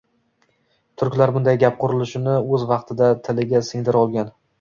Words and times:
Turklar 1.01 1.33
bunday 1.35 1.59
gap 1.63 1.77
qurilishini 1.83 2.33
oʻz 2.57 2.65
vaqtida 2.71 3.11
tiliga 3.29 3.63
singdira 3.69 4.01
olgan 4.03 4.33